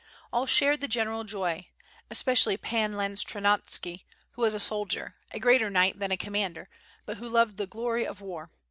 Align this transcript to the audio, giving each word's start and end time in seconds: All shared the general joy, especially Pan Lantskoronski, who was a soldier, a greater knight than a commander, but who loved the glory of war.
All 0.33 0.47
shared 0.47 0.81
the 0.81 0.87
general 0.87 1.23
joy, 1.23 1.67
especially 2.09 2.57
Pan 2.57 2.93
Lantskoronski, 2.93 4.05
who 4.31 4.41
was 4.41 4.55
a 4.55 4.59
soldier, 4.59 5.13
a 5.29 5.39
greater 5.39 5.69
knight 5.69 5.99
than 5.99 6.11
a 6.11 6.17
commander, 6.17 6.69
but 7.05 7.17
who 7.17 7.29
loved 7.29 7.57
the 7.57 7.67
glory 7.67 8.07
of 8.07 8.19
war. 8.19 8.49